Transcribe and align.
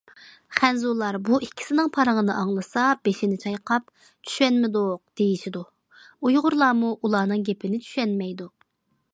خەنزۇلار 0.59 1.17
بۇ 1.27 1.39
ئىككىسىنىڭ 1.47 1.91
پارىڭىنى 1.97 2.37
ئاڭلىسا، 2.43 2.85
بېشىنى 3.09 3.37
چايقاپ: 3.45 3.93
چۈشەنمىدۇق 4.31 4.97
دېيىشىدۇ، 5.23 5.63
ئۇيغۇرلارمۇ 6.29 6.91
ئۇلارنىڭ 6.97 7.49
گېپىنى 7.51 7.85
چۈشەنمەيدۇ. 7.89 8.51